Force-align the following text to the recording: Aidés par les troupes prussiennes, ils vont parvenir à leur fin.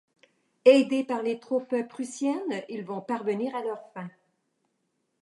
Aidés 0.65 1.03
par 1.03 1.21
les 1.21 1.39
troupes 1.39 1.87
prussiennes, 1.87 2.63
ils 2.69 2.83
vont 2.83 3.01
parvenir 3.01 3.55
à 3.55 3.61
leur 3.63 3.83
fin. 3.93 4.09